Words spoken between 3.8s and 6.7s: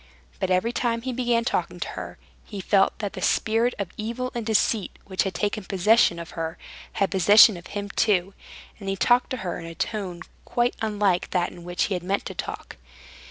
evil and deceit, which had taken possession of her,